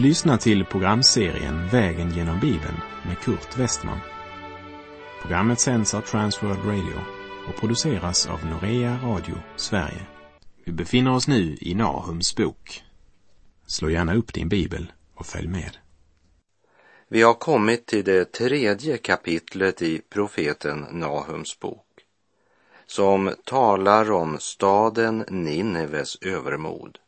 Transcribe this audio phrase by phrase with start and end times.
[0.00, 2.76] Du lyssnar till programserien Vägen genom Bibeln
[3.06, 3.98] med Kurt Westman.
[5.22, 7.00] Programmet sänds av Transworld Radio
[7.48, 10.06] och produceras av Norea Radio Sverige.
[10.64, 12.82] Vi befinner oss nu i Nahums bok.
[13.66, 15.76] Slå gärna upp din bibel och följ med.
[17.08, 21.86] Vi har kommit till det tredje kapitlet i profeten Nahums bok
[22.86, 26.98] som talar om staden Nineves övermod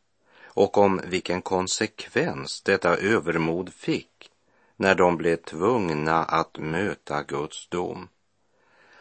[0.54, 4.30] och om vilken konsekvens detta övermod fick
[4.76, 8.08] när de blev tvungna att möta Guds dom.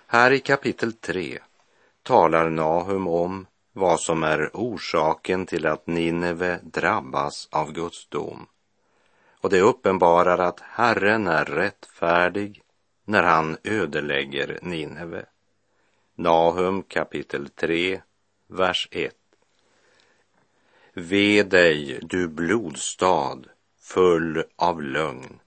[0.07, 1.39] Här i kapitel 3
[2.03, 8.45] talar Nahum om vad som är orsaken till att Nineve drabbas av Guds dom.
[9.41, 12.61] Och det uppenbarar att Herren är rättfärdig
[13.05, 15.25] när han ödelägger Nineve.
[16.15, 18.01] Nahum kapitel 3,
[18.47, 19.15] vers 1.
[20.93, 23.39] Ve dig, du blodstad,
[23.79, 25.39] full av lögn,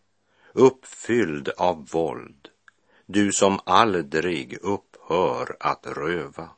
[0.53, 2.49] uppfylld av våld,
[3.07, 6.49] du som aldrig upphör att röva.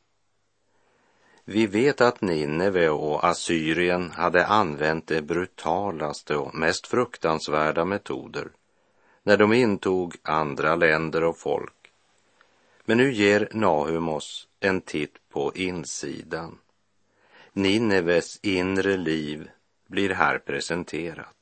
[1.45, 8.49] Vi vet att Nineve och Assyrien hade använt de brutalaste och mest fruktansvärda metoder
[9.23, 11.93] när de intog andra länder och folk.
[12.85, 16.59] Men nu ger Nahum oss en titt på insidan.
[17.59, 19.51] Nineves inre liv
[19.87, 21.37] blir här presenterat.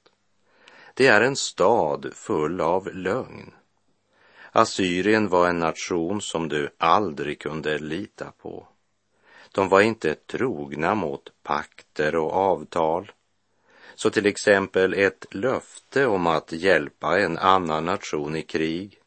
[0.95, 3.55] Det är en stad full av lögn.
[4.53, 8.69] Assyrien var en nation som du aldrig kunde lita på.
[9.53, 13.13] De var inte trogna mot pakter och avtal.
[13.95, 18.99] Så till exempel ett löfte om att hjälpa en annan nation i krig,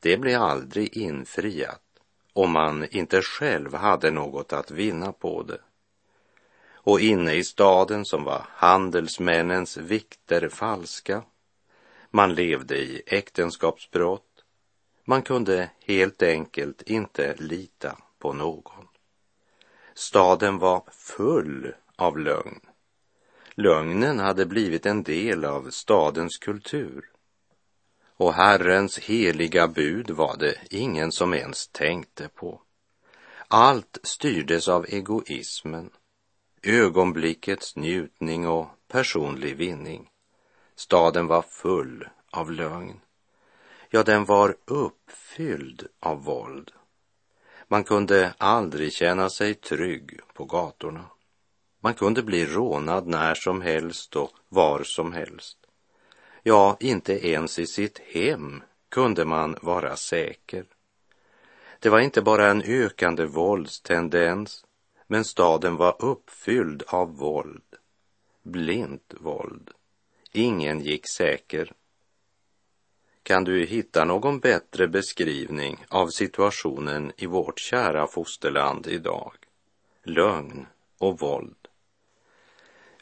[0.00, 1.82] det blev aldrig infriat
[2.32, 5.58] om man inte själv hade något att vinna på det
[6.88, 11.22] och inne i staden som var handelsmännens vikter falska.
[12.10, 14.44] Man levde i äktenskapsbrott.
[15.04, 18.88] Man kunde helt enkelt inte lita på någon.
[19.94, 22.60] Staden var full av lögn.
[23.54, 27.10] Lögnen hade blivit en del av stadens kultur.
[28.16, 32.62] Och Herrens heliga bud var det ingen som ens tänkte på.
[33.48, 35.90] Allt styrdes av egoismen
[36.62, 40.08] ögonblickets njutning och personlig vinning.
[40.76, 43.00] Staden var full av lögn.
[43.90, 46.72] Ja, den var uppfylld av våld.
[47.68, 51.04] Man kunde aldrig känna sig trygg på gatorna.
[51.80, 55.58] Man kunde bli rånad när som helst och var som helst.
[56.42, 60.64] Ja, inte ens i sitt hem kunde man vara säker.
[61.80, 64.64] Det var inte bara en ökande våldstendens
[65.10, 67.62] men staden var uppfylld av våld,
[68.42, 69.70] blint våld.
[70.32, 71.72] Ingen gick säker.
[73.22, 79.32] Kan du hitta någon bättre beskrivning av situationen i vårt kära fosterland idag?
[80.02, 80.66] Lögn
[80.98, 81.68] och våld.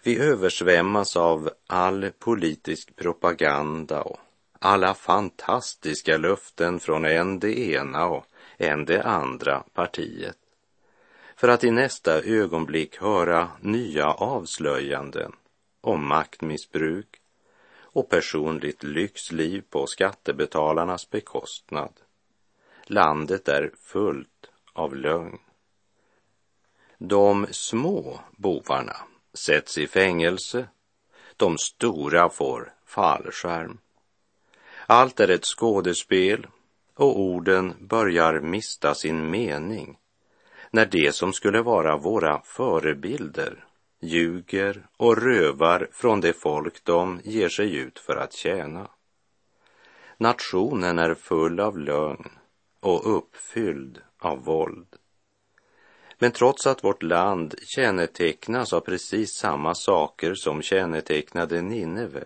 [0.03, 4.19] Vi översvämmas av all politisk propaganda och
[4.59, 10.46] alla fantastiska löften från en det ena och en det andra partiet
[11.37, 15.33] för att i nästa ögonblick höra nya avslöjanden
[15.81, 17.21] om maktmissbruk
[17.79, 21.93] och personligt lyxliv på skattebetalarnas bekostnad.
[22.85, 25.39] Landet är fullt av lögn.
[26.99, 28.97] De små bovarna
[29.35, 30.69] sätts i fängelse,
[31.37, 33.79] de stora får fallskärm.
[34.87, 36.47] Allt är ett skådespel
[36.95, 39.99] och orden börjar mista sin mening
[40.71, 43.65] när de som skulle vara våra förebilder
[44.01, 48.91] ljuger och rövar från det folk de ger sig ut för att tjäna.
[50.19, 52.31] Nationen är full av lögn
[52.81, 54.87] och uppfylld av våld.
[56.19, 62.25] Men trots att vårt land kännetecknas av precis samma saker som kännetecknade Nineve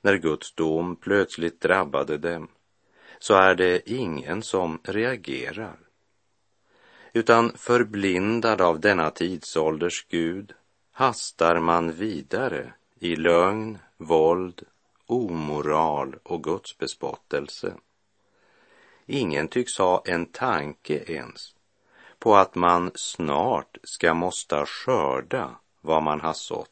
[0.00, 2.48] när Guds dom plötsligt drabbade dem,
[3.18, 5.85] så är det ingen som reagerar
[7.16, 10.52] utan förblindad av denna tidsålders Gud
[10.92, 14.62] hastar man vidare i lögn, våld,
[15.06, 17.74] omoral och gudsbespottelse.
[19.06, 21.54] Ingen tycks ha en tanke ens
[22.18, 26.70] på att man snart ska måste skörda vad man har sått.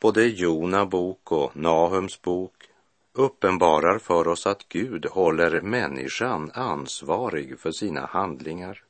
[0.00, 2.68] Både Jona bok och Nahums bok
[3.12, 8.84] uppenbarar för oss att Gud håller människan ansvarig för sina handlingar.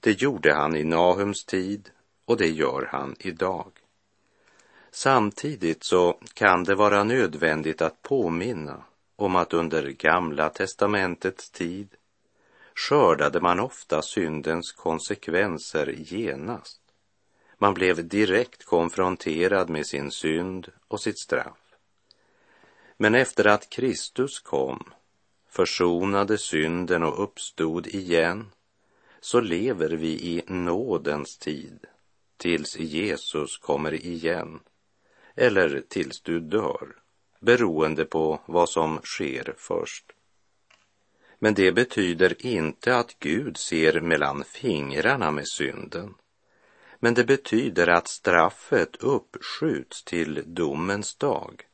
[0.00, 1.90] Det gjorde han i Nahums tid
[2.24, 3.72] och det gör han idag.
[4.90, 8.84] Samtidigt så kan det vara nödvändigt att påminna
[9.16, 11.88] om att under Gamla testamentets tid
[12.74, 16.80] skördade man ofta syndens konsekvenser genast.
[17.58, 21.61] Man blev direkt konfronterad med sin synd och sitt straff.
[23.02, 24.92] Men efter att Kristus kom,
[25.48, 28.50] försonade synden och uppstod igen,
[29.20, 31.86] så lever vi i nådens tid
[32.36, 34.60] tills Jesus kommer igen
[35.34, 36.96] eller tills du dör,
[37.40, 40.12] beroende på vad som sker först.
[41.38, 46.14] Men det betyder inte att Gud ser mellan fingrarna med synden.
[46.98, 51.66] Men det betyder att straffet uppskjuts till domens dag.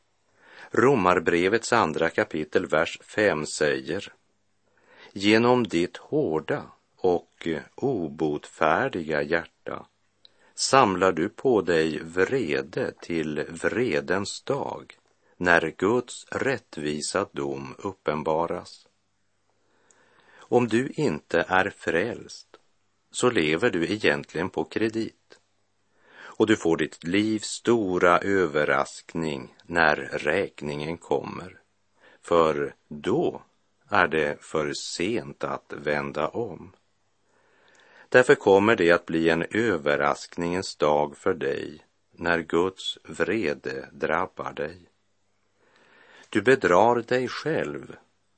[0.70, 4.12] Romarbrevets andra kapitel, vers 5 säger
[5.12, 6.62] Genom ditt hårda
[6.96, 9.86] och obotfärdiga hjärta
[10.54, 14.98] samlar du på dig vrede till vredens dag
[15.36, 18.86] när Guds rättvisa dom uppenbaras.
[20.30, 22.48] Om du inte är frälst
[23.10, 25.37] så lever du egentligen på kredit
[26.38, 31.60] och du får ditt livs stora överraskning när räkningen kommer.
[32.22, 33.42] För då
[33.88, 36.72] är det för sent att vända om.
[38.08, 44.78] Därför kommer det att bli en överraskningens dag för dig när Guds vrede drabbar dig.
[46.28, 47.96] Du bedrar dig själv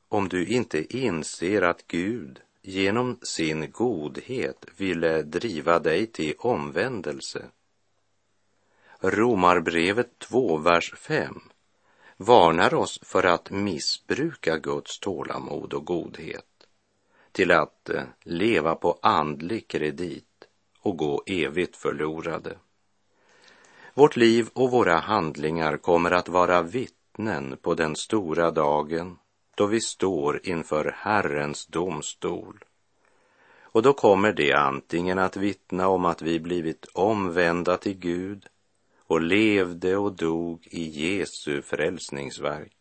[0.08, 7.44] om du inte inser att Gud genom sin godhet ville driva dig till omvändelse.
[9.02, 11.41] Romarbrevet 2, vers 5
[12.17, 16.44] varnar oss för att missbruka Guds tålamod och godhet
[17.32, 20.25] till att eh, leva på andlig kredit
[20.81, 22.56] och gå evigt förlorade.
[23.94, 29.19] Vårt liv och våra handlingar kommer att vara vittnen på den stora dagen
[29.55, 32.64] då vi står inför Herrens domstol.
[33.62, 38.46] Och då kommer det antingen att vittna om att vi blivit omvända till Gud
[39.11, 42.77] och levde och dog i Jesu frälsningsverk.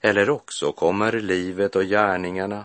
[0.00, 2.64] Eller också kommer livet och gärningarna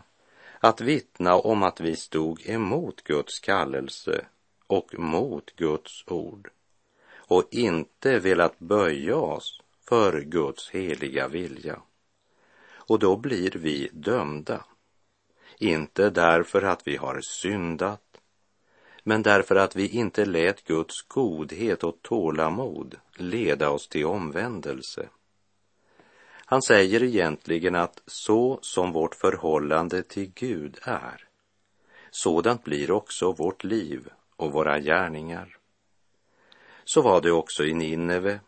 [0.59, 4.25] att vittna om att vi stod emot Guds kallelse
[4.67, 6.49] och mot Guds ord
[7.13, 11.81] och inte velat böja oss för Guds heliga vilja.
[12.71, 14.65] Och då blir vi dömda.
[15.57, 18.10] Inte därför att vi har syndat,
[19.03, 25.09] men därför att vi inte lät Guds godhet och tålamod leda oss till omvändelse.
[26.45, 31.27] Han säger egentligen att så som vårt förhållande till Gud är,
[32.11, 35.57] sådant blir också vårt liv och våra gärningar.
[36.83, 38.39] Så var det också i Nineve,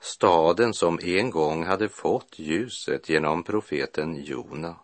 [0.00, 4.76] staden som en gång hade fått ljuset genom profeten Jona.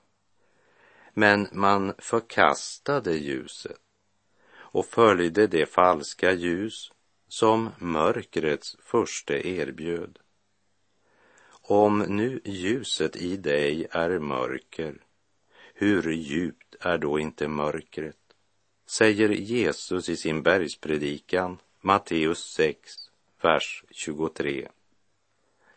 [1.12, 3.84] Men man förkastade ljuset
[4.75, 6.93] och följde det falska ljus
[7.29, 10.19] som mörkrets första erbjöd.
[11.50, 14.95] Om nu ljuset i dig är mörker,
[15.75, 18.16] hur djupt är då inte mörkret?
[18.87, 22.93] Säger Jesus i sin bergspredikan, Matteus 6,
[23.43, 24.69] vers 23.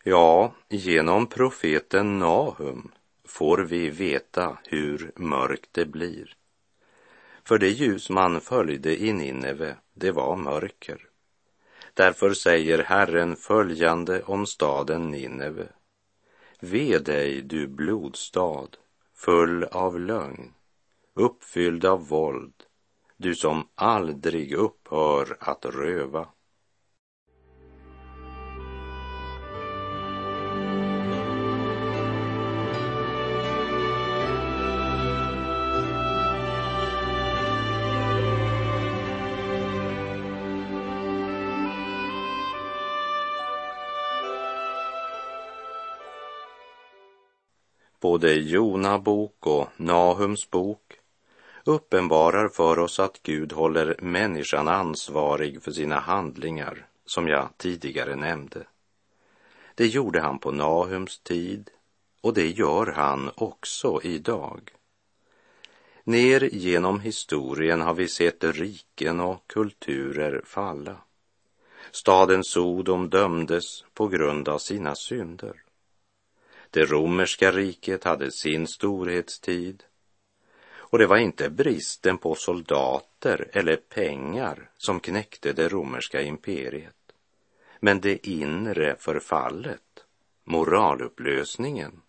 [0.03, 2.91] Ja, genom profeten Nahum
[3.25, 6.37] får vi veta hur mörkt det blir.
[7.47, 11.09] För det ljus man följde i Nineve, det var mörker.
[11.93, 15.67] Därför säger Herren följande om staden Nineve.
[16.59, 18.67] Ve dig, du blodstad,
[19.15, 20.53] full av lögn,
[21.13, 22.53] uppfylld av våld,
[23.17, 26.27] du som aldrig upphör att röva.
[48.07, 50.99] Både Jona bok och Nahums bok
[51.63, 58.67] uppenbarar för oss att Gud håller människan ansvarig för sina handlingar, som jag tidigare nämnde.
[59.75, 61.69] Det gjorde han på Nahums tid
[62.21, 64.71] och det gör han också idag.
[66.03, 70.95] Ner genom historien har vi sett riken och kulturer falla.
[71.91, 75.66] Staden Sodom dömdes på grund av sina synder.
[76.71, 79.83] Det romerska riket hade sin storhetstid
[80.89, 86.95] och det var inte bristen på soldater eller pengar som knäckte det romerska imperiet.
[87.79, 90.05] Men det inre förfallet,
[90.43, 92.01] moralupplösningen.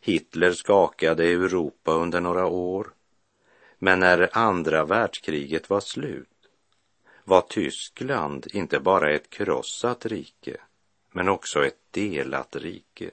[0.00, 2.92] Hitler skakade Europa under några år.
[3.78, 6.28] Men när andra världskriget var slut
[7.24, 10.56] var Tyskland inte bara ett krossat rike,
[11.12, 13.10] men också ett delat rike.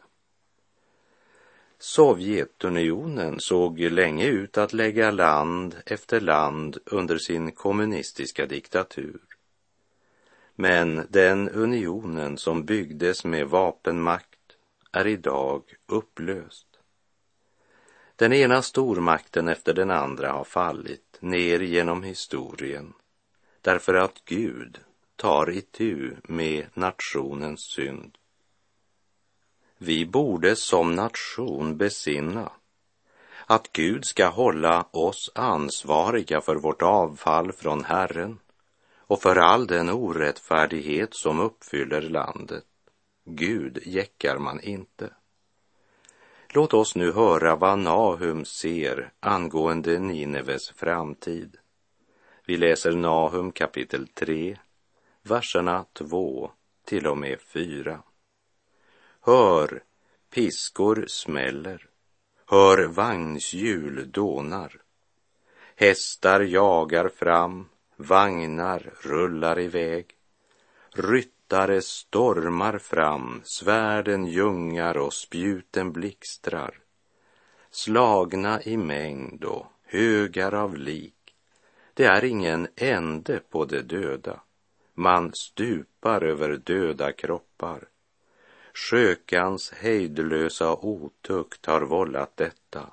[1.86, 9.22] Sovjetunionen såg länge ut att lägga land efter land under sin kommunistiska diktatur.
[10.56, 14.58] Men den unionen som byggdes med vapenmakt
[14.92, 16.68] är idag upplöst.
[18.16, 22.94] Den ena stormakten efter den andra har fallit ner genom historien
[23.62, 24.80] därför att Gud
[25.16, 28.18] tar itu med nationens synd.
[29.86, 32.52] Vi borde som nation besinna
[33.46, 38.40] att Gud ska hålla oss ansvariga för vårt avfall från Herren
[38.98, 42.64] och för all den orättfärdighet som uppfyller landet.
[43.26, 45.10] Gud jäckar man inte.
[46.50, 51.58] Låt oss nu höra vad Nahum ser angående Nineves framtid.
[52.46, 54.58] Vi läser Nahum kapitel 3,
[55.22, 56.52] verserna 2
[56.86, 58.04] till och med 4.
[59.26, 59.84] Hör,
[60.30, 61.88] piskor smäller,
[62.46, 64.82] hör vagnshjul dånar.
[65.76, 70.06] Hästar jagar fram, vagnar rullar iväg.
[70.90, 76.80] Ryttare stormar fram, svärden ljungar och spjuten blixtrar.
[77.72, 81.36] Slagna i mängd och högar av lik.
[81.94, 84.42] Det är ingen ände på de döda.
[84.94, 87.88] Man stupar över döda kroppar.
[88.76, 92.90] Skökans hejdlösa otukt har vållat detta.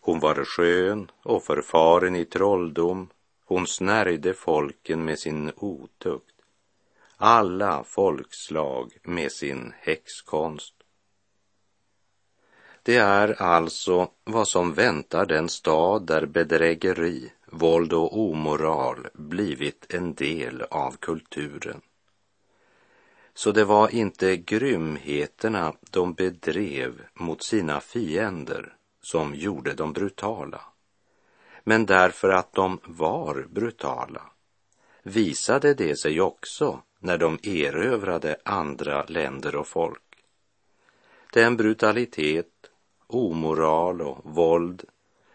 [0.00, 3.08] Hon var skön och förfaren i trolldom.
[3.44, 6.34] Hon snärjde folken med sin otukt.
[7.16, 10.74] Alla folkslag med sin häxkonst.
[12.82, 20.14] Det är alltså vad som väntar den stad där bedrägeri, våld och omoral blivit en
[20.14, 21.80] del av kulturen.
[23.34, 30.60] Så det var inte grymheterna de bedrev mot sina fiender som gjorde dem brutala.
[31.64, 34.22] Men därför att de var brutala
[35.02, 40.02] visade det sig också när de erövrade andra länder och folk.
[41.32, 42.70] Den brutalitet,
[43.06, 44.84] omoral och våld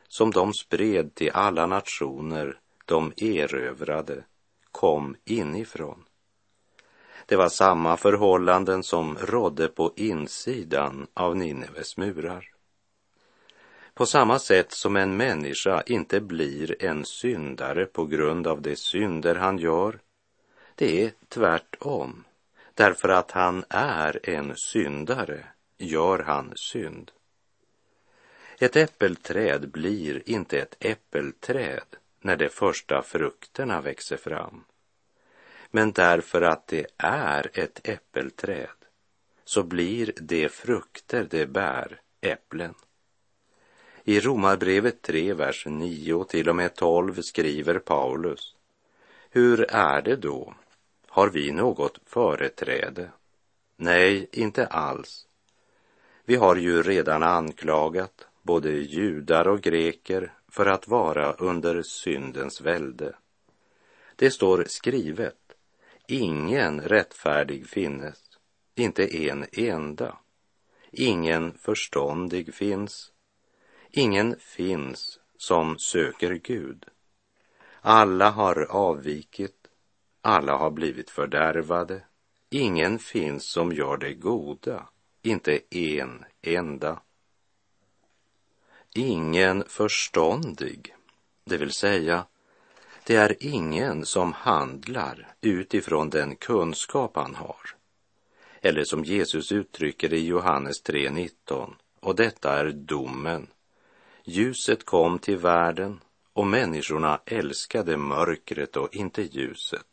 [0.07, 4.23] som de spred till alla nationer de erövrade
[4.71, 6.04] kom inifrån.
[7.25, 12.51] Det var samma förhållanden som rådde på insidan av Nineves murar.
[13.93, 19.35] På samma sätt som en människa inte blir en syndare på grund av de synder
[19.35, 19.99] han gör,
[20.75, 22.23] det är tvärtom.
[22.73, 25.45] Därför att han är en syndare
[25.77, 27.11] gör han synd.
[28.59, 34.63] Ett äppelträd blir inte ett äppelträd när de första frukterna växer fram.
[35.71, 38.69] Men därför att det är ett äppelträd
[39.45, 42.73] så blir de frukter det bär äpplen.
[44.03, 48.55] I Romarbrevet 3, vers 9 till och med 12 skriver Paulus.
[49.29, 50.53] Hur är det då?
[51.07, 53.09] Har vi något företräde?
[53.77, 55.27] Nej, inte alls.
[56.25, 63.15] Vi har ju redan anklagat både judar och greker för att vara under syndens välde.
[64.15, 65.44] Det står skrivet,
[66.07, 68.19] ingen rättfärdig finnes,
[68.75, 70.17] inte en enda.
[70.91, 73.11] Ingen förståndig finns,
[73.91, 76.85] ingen finns som söker Gud.
[77.81, 79.67] Alla har avvikit,
[80.21, 82.01] alla har blivit fördärvade,
[82.49, 84.89] ingen finns som gör det goda,
[85.21, 87.01] inte en enda
[88.95, 90.95] ingen förståndig,
[91.43, 92.25] det vill säga,
[93.05, 97.75] det är ingen som handlar utifrån den kunskap han har.
[98.61, 103.47] Eller som Jesus uttrycker det i Johannes 3.19, och detta är domen.
[104.23, 105.99] Ljuset kom till världen
[106.33, 109.85] och människorna älskade mörkret och inte ljuset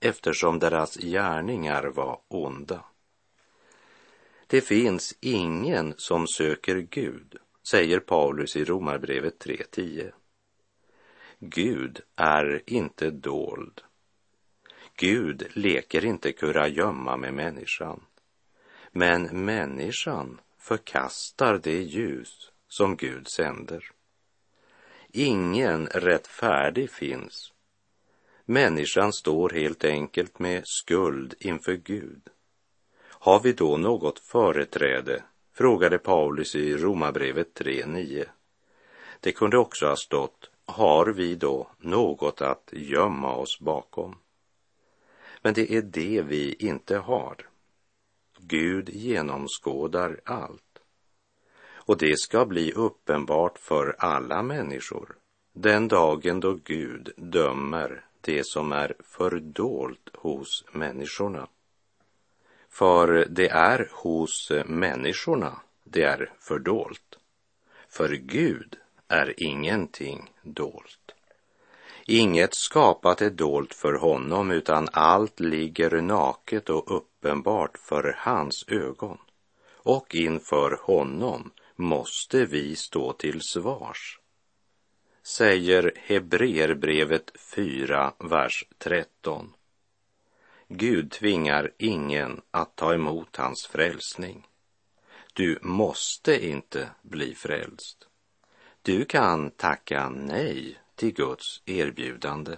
[0.00, 2.84] eftersom deras gärningar var onda.
[4.46, 7.36] Det finns ingen som söker Gud
[7.66, 10.12] säger Paulus i Romarbrevet 3.10.
[11.48, 13.80] Gud är inte dold.
[14.96, 18.00] Gud leker inte kurragömma med människan.
[18.92, 23.90] Men människan förkastar det ljus som Gud sänder.
[25.08, 27.52] Ingen rättfärdig finns.
[28.44, 32.22] Människan står helt enkelt med skuld inför Gud.
[32.98, 35.22] Har vi då något företräde?
[35.52, 38.24] frågade Paulus i Romarbrevet 3.9.
[39.20, 44.16] Det kunde också ha stått, har vi då något att gömma oss bakom?
[45.42, 47.36] Men det är det vi inte har.
[48.38, 50.62] Gud genomskådar allt.
[51.68, 55.16] Och det ska bli uppenbart för alla människor
[55.52, 61.48] den dagen då Gud dömer det som är fördolt hos människorna.
[62.68, 67.18] För det är hos människorna det är fördolt.
[67.88, 68.76] För Gud
[69.08, 71.14] är ingenting dolt.
[72.06, 79.18] Inget skapat är dolt för honom, utan allt ligger naket och uppenbart för hans ögon.
[79.72, 84.20] Och inför honom måste vi stå till svars
[85.26, 89.52] säger Hebreerbrevet 4, vers 13.
[90.68, 94.46] Gud tvingar ingen att ta emot hans frälsning.
[95.32, 98.05] Du måste inte bli frälst.
[98.86, 102.56] Du kan tacka nej till Guds erbjudande.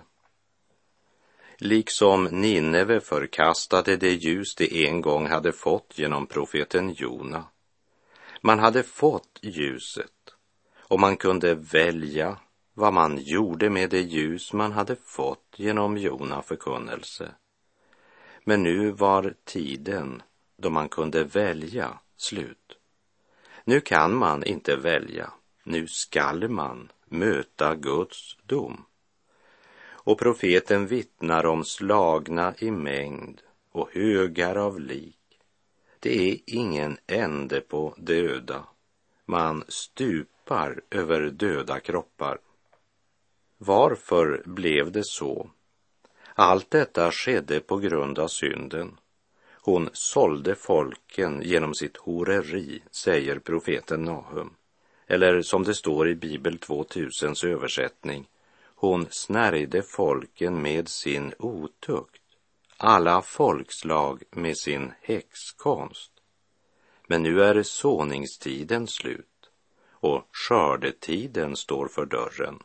[1.58, 7.44] Liksom Nineve förkastade det ljus det en gång hade fått genom profeten Jona.
[8.40, 10.34] Man hade fått ljuset
[10.78, 12.38] och man kunde välja
[12.74, 17.30] vad man gjorde med det ljus man hade fått genom Jona förkunnelse.
[18.44, 20.22] Men nu var tiden
[20.56, 22.78] då man kunde välja slut.
[23.64, 25.32] Nu kan man inte välja,
[25.68, 28.84] nu skall man möta Guds dom.
[29.88, 33.40] Och profeten vittnar om slagna i mängd
[33.72, 35.40] och högar av lik.
[36.00, 38.64] Det är ingen ände på döda.
[39.26, 42.38] Man stupar över döda kroppar.
[43.58, 45.50] Varför blev det så?
[46.34, 48.98] Allt detta skedde på grund av synden.
[49.62, 54.54] Hon sålde folken genom sitt horeri, säger profeten Nahum.
[55.10, 58.28] Eller som det står i Bibel 2000s översättning,
[58.74, 62.22] hon snärjde folken med sin otukt,
[62.76, 66.12] alla folkslag med sin häxkonst.
[67.06, 69.50] Men nu är såningstiden slut
[69.90, 72.58] och skördetiden står för dörren.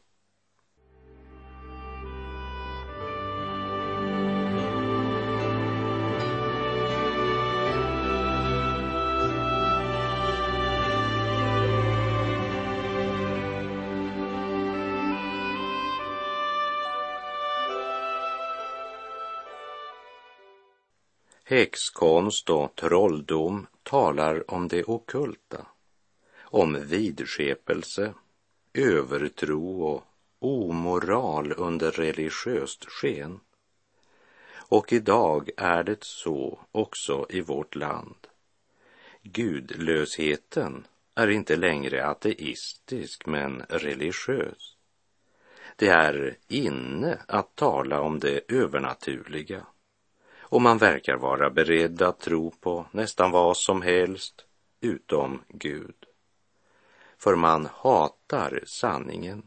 [21.53, 25.65] Häxkonst och trolldom talar om det okulta,
[26.41, 28.13] om vidskepelse,
[28.73, 30.03] övertro och
[30.39, 33.39] omoral under religiöst sken.
[34.53, 38.27] Och idag är det så också i vårt land.
[39.21, 44.75] Gudlösheten är inte längre ateistisk men religiös.
[45.75, 49.65] Det är inne att tala om det övernaturliga
[50.53, 54.45] och man verkar vara beredd att tro på nästan vad som helst
[54.81, 55.95] utom Gud.
[57.17, 59.43] För man hatar sanningen.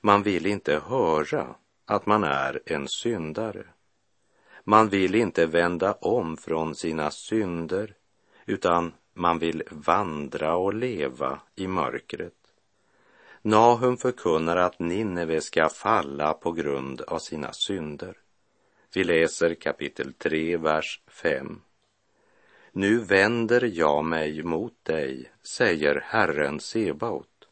[0.00, 1.54] Man vill inte höra
[1.84, 3.64] att man är en syndare.
[4.64, 7.94] Man vill inte vända om från sina synder,
[8.46, 12.34] utan man vill vandra och leva i mörkret.
[13.42, 18.16] Nahum förkunnar att Nineve ska falla på grund av sina synder.
[18.94, 21.60] Vi läser kapitel 3, vers 5.
[22.72, 27.48] Nu vänder jag mig mot dig, säger Herren Sebaot.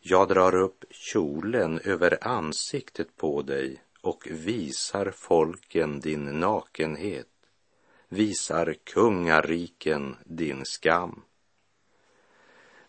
[0.00, 7.28] Jag drar upp kjolen över ansiktet på dig och visar folken din nakenhet,
[8.08, 11.22] visar kungariken din skam.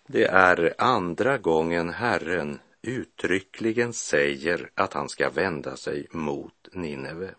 [0.07, 7.35] Det är andra gången Herren uttryckligen säger att han ska vända sig mot Nineve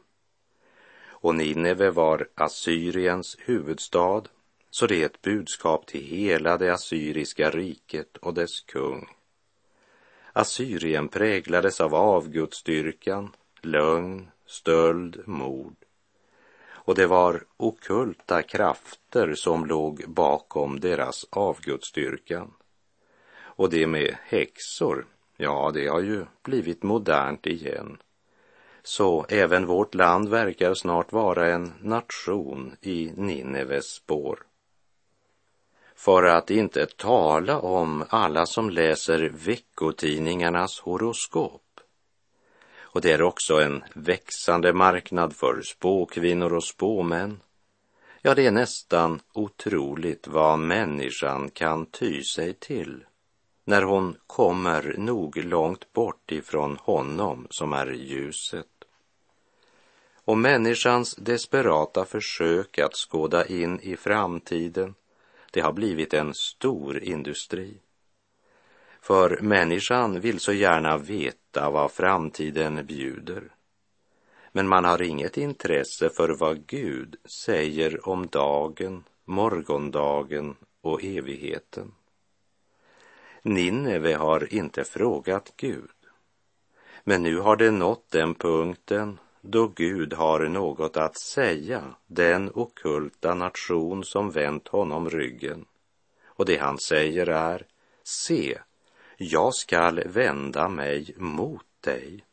[1.20, 4.22] och Nineve var Assyriens huvudstad,
[4.70, 9.08] så det är ett budskap till hela det assyriska riket och dess kung.
[10.32, 15.76] Assyrien präglades av avgudsdyrkan, lögn, stöld, mord.
[16.88, 22.54] Och det var okulta krafter som låg bakom deras avgudsdyrkan.
[23.40, 27.98] Och det med häxor, ja, det har ju blivit modernt igen.
[28.88, 34.42] Så även vårt land verkar snart vara en nation i Nineves spår.
[35.94, 41.80] För att inte tala om alla som läser veckotidningarnas horoskop.
[42.78, 47.40] Och det är också en växande marknad för spåkvinnor och spåmän.
[48.22, 53.04] Ja, det är nästan otroligt vad människan kan ty sig till
[53.64, 58.77] när hon kommer nog långt bort ifrån honom som är ljuset.
[60.28, 64.94] Och människans desperata försök att skåda in i framtiden,
[65.50, 67.78] det har blivit en stor industri.
[69.00, 73.42] För människan vill så gärna veta vad framtiden bjuder.
[74.52, 81.92] Men man har inget intresse för vad Gud säger om dagen, morgondagen och evigheten.
[83.42, 85.90] Nineve har inte frågat Gud.
[87.04, 93.34] Men nu har det nått den punkten då Gud har något att säga den okulta
[93.34, 95.64] nation som vänt honom ryggen.
[96.24, 97.66] Och det han säger är,
[98.02, 98.58] se,
[99.16, 102.24] jag skall vända mig mot dig.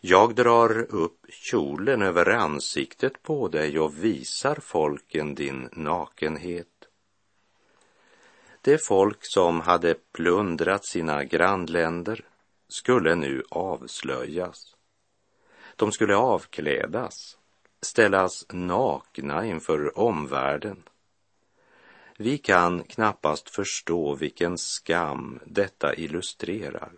[0.00, 6.66] Jag drar upp kjolen över ansiktet på dig och visar folken din nakenhet.
[8.60, 12.24] Det folk som hade plundrat sina grannländer
[12.68, 14.77] skulle nu avslöjas.
[15.78, 17.38] De skulle avklädas,
[17.82, 20.82] ställas nakna inför omvärlden.
[22.16, 26.92] Vi kan knappast förstå vilken skam detta illustrerar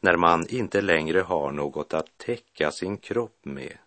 [0.00, 3.78] när man inte längre har något att täcka sin kropp med.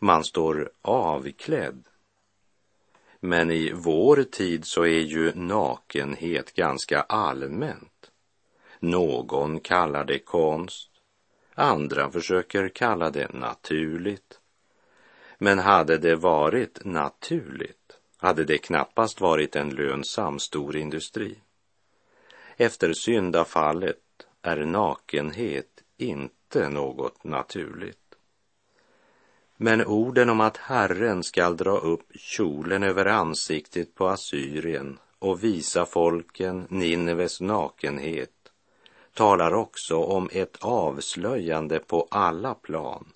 [0.00, 1.84] Man står avklädd
[3.20, 8.10] men i vår tid så är ju nakenhet ganska allmänt.
[8.78, 10.91] Någon kallar det konst,
[11.54, 14.40] andra försöker kalla det naturligt.
[15.38, 17.82] Men hade det varit naturligt
[18.22, 21.38] hade det knappast varit en lönsam storindustri.
[22.56, 27.98] Efter syndafallet är nakenhet inte något naturligt.
[29.56, 35.86] Men orden om att Herren skall dra upp kjolen över ansiktet på Assyrien och visa
[35.86, 38.41] folken Nineves nakenhet
[39.14, 43.12] talar också om ett avslöjande på alla plan.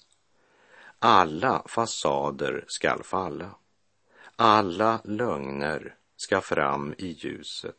[0.99, 3.51] Alla fasader skall falla.
[4.37, 7.77] Alla lögner ska fram i ljuset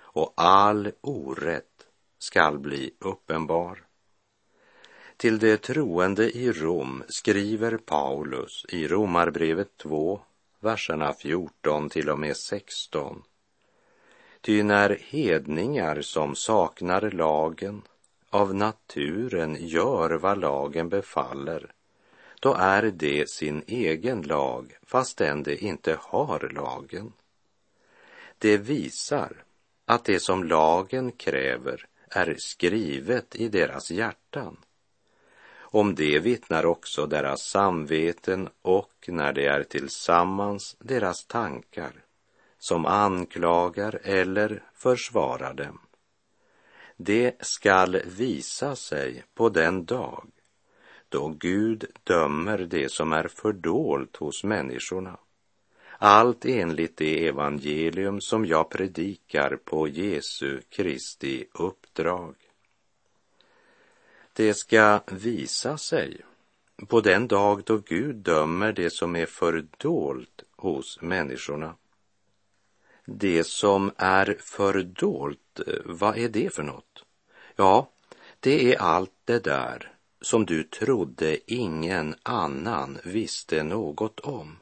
[0.00, 1.86] och all orätt
[2.18, 3.84] skall bli uppenbar.
[5.16, 10.20] Till de troende i Rom skriver Paulus i Romarbrevet 2,
[10.60, 13.22] verserna 14 till och med 16.
[14.40, 17.82] Ty när hedningar som saknar lagen
[18.30, 21.72] av naturen gör vad lagen befaller,
[22.40, 27.12] då är det sin egen lag fastän de inte har lagen.
[28.38, 29.44] Det visar
[29.84, 34.56] att det som lagen kräver är skrivet i deras hjärtan
[35.70, 41.92] om det vittnar också deras samveten och när de är tillsammans deras tankar
[42.58, 45.80] som anklagar eller försvarar dem.
[46.96, 50.26] Det skall visa sig på den dag
[51.08, 55.18] då Gud dömer det som är fördolt hos människorna.
[55.98, 62.34] Allt enligt det evangelium som jag predikar på Jesu Kristi uppdrag.
[64.32, 66.20] Det ska visa sig
[66.88, 71.74] på den dag då Gud dömer det som är fördolt hos människorna.
[73.10, 77.04] Det som är fördolt, eh, vad är det för något?
[77.56, 77.90] Ja,
[78.40, 84.56] det är allt det där som du trodde ingen annan visste något om.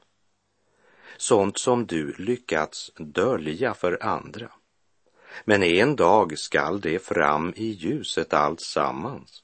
[1.16, 4.50] Sånt som du lyckats dölja för andra.
[5.44, 9.42] Men en dag skall det fram i ljuset alltsammans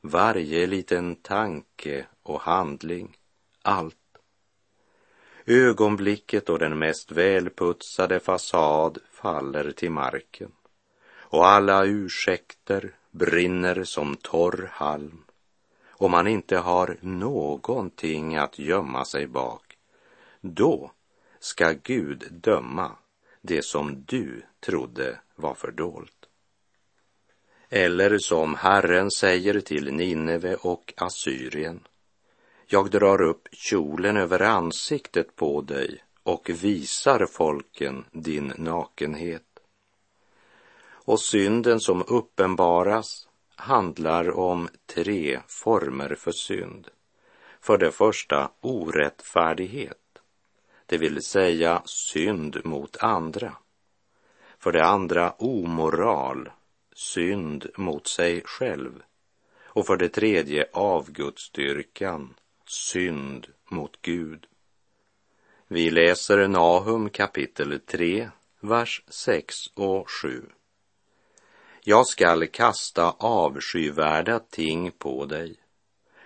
[0.00, 3.16] varje liten tanke och handling,
[3.62, 3.96] allt.
[5.48, 10.52] Ögonblicket då den mest välputsade fasad faller till marken
[11.08, 15.24] och alla ursäkter brinner som torr halm
[15.88, 19.78] och man inte har någonting att gömma sig bak.
[20.40, 20.92] Då
[21.38, 22.96] ska Gud döma
[23.42, 26.28] det som du trodde var fördolt.
[27.68, 31.80] Eller som Herren säger till Nineve och Assyrien.
[32.68, 39.42] Jag drar upp kjolen över ansiktet på dig och visar folken din nakenhet.
[40.88, 46.88] Och synden som uppenbaras handlar om tre former för synd.
[47.60, 50.18] För det första orättfärdighet,
[50.86, 53.56] det vill säga synd mot andra.
[54.58, 56.50] För det andra omoral,
[56.92, 59.02] synd mot sig själv
[59.64, 62.34] Och för det tredje avgudsdyrkan,
[62.70, 64.46] synd mot Gud.
[65.68, 70.46] Vi läser Nahum kapitel 3, vers 6 och 7.
[71.84, 75.56] Jag skall kasta avskyvärda ting på dig,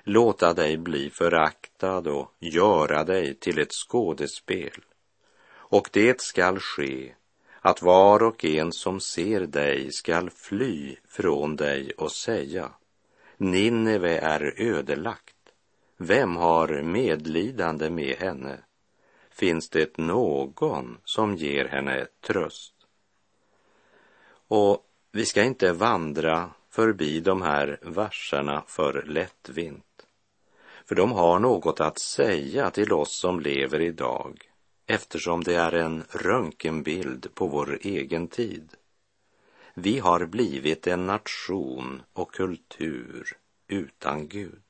[0.02, 4.84] låta dig bli föraktad och göra dig till ett skådespel.
[5.52, 7.14] Och det skall ske
[7.60, 12.72] att var och en som ser dig skall fly från dig och säga
[13.36, 15.39] Nineve är ödelagt.
[16.02, 18.58] Vem har medlidande med henne?
[19.30, 22.74] Finns det någon som ger henne tröst?
[24.48, 30.06] Och vi ska inte vandra förbi de här verserna för lättvint.
[30.84, 34.50] För de har något att säga till oss som lever idag
[34.86, 38.70] eftersom det är en röntgenbild på vår egen tid.
[39.74, 43.36] Vi har blivit en nation och kultur
[43.68, 44.62] utan Gud.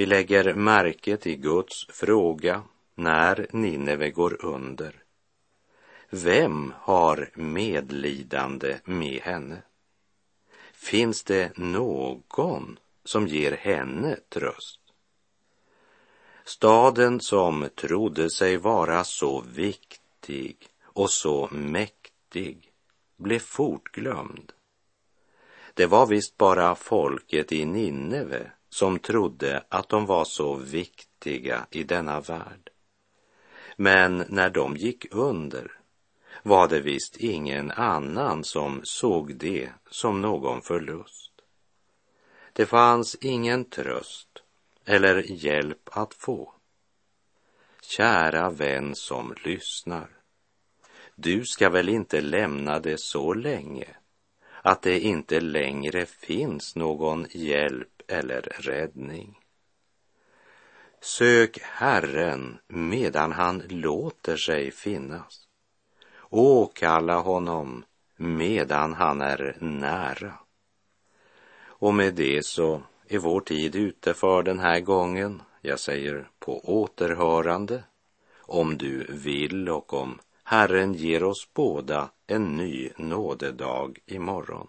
[0.00, 2.62] Vi lägger märke till Guds fråga
[2.94, 5.02] när Nineve går under.
[6.10, 9.62] Vem har medlidande med henne?
[10.72, 14.80] Finns det någon som ger henne tröst?
[16.44, 22.72] Staden som trodde sig vara så viktig och så mäktig
[23.16, 24.52] blev fortglömd.
[25.74, 31.84] Det var visst bara folket i Nineve som trodde att de var så viktiga i
[31.84, 32.70] denna värld.
[33.76, 35.72] Men när de gick under
[36.42, 41.32] var det visst ingen annan som såg det som någon förlust.
[42.52, 44.42] Det fanns ingen tröst
[44.84, 46.54] eller hjälp att få.
[47.82, 50.08] Kära vän som lyssnar.
[51.14, 53.96] Du ska väl inte lämna det så länge
[54.62, 59.38] att det inte längre finns någon hjälp eller räddning.
[61.00, 65.48] Sök Herren medan han låter sig finnas.
[66.30, 67.84] Åkalla honom
[68.16, 70.34] medan han är nära.
[71.62, 75.42] Och med det så är vår tid ute för den här gången.
[75.60, 77.84] Jag säger på återhörande,
[78.40, 84.68] om du vill och om Herren ger oss båda en ny nådedag imorgon.